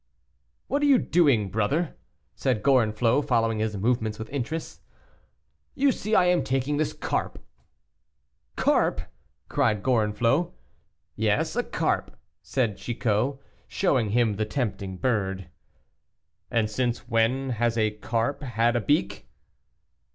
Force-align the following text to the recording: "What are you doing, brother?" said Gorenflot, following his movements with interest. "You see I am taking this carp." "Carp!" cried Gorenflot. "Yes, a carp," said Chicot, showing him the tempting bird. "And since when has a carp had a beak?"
"What 0.65 0.81
are 0.81 0.85
you 0.85 0.97
doing, 0.97 1.49
brother?" 1.51 1.95
said 2.33 2.63
Gorenflot, 2.63 3.23
following 3.27 3.59
his 3.59 3.77
movements 3.77 4.17
with 4.17 4.31
interest. 4.31 4.81
"You 5.75 5.91
see 5.91 6.15
I 6.15 6.25
am 6.25 6.43
taking 6.43 6.77
this 6.77 6.91
carp." 6.91 7.37
"Carp!" 8.55 9.01
cried 9.47 9.83
Gorenflot. 9.83 10.53
"Yes, 11.15 11.55
a 11.55 11.61
carp," 11.61 12.17
said 12.41 12.77
Chicot, 12.77 13.37
showing 13.67 14.09
him 14.09 14.37
the 14.37 14.45
tempting 14.45 14.97
bird. 14.97 15.49
"And 16.49 16.67
since 16.67 17.07
when 17.07 17.51
has 17.51 17.77
a 17.77 17.91
carp 17.91 18.41
had 18.41 18.75
a 18.75 18.81
beak?" 18.81 19.29